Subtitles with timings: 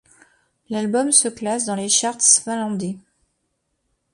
[0.71, 2.97] L'album se classe dans les charts finlandais.